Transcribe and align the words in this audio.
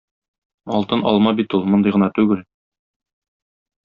Алтын 0.77 1.03
алма 1.11 1.33
бит 1.39 1.55
ул, 1.57 1.67
мондый 1.73 1.93
гына 1.97 2.09
түгел. 2.19 2.41